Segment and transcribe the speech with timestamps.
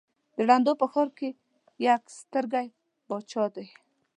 [0.35, 1.29] د ړندو په ښآر کې
[1.85, 2.67] يک سترگى
[3.07, 3.67] باچا دى.